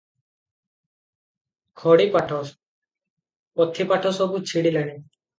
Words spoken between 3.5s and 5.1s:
ପୋଥିପାଠ ସବୁ ଛିଡ଼ିଲାଣି।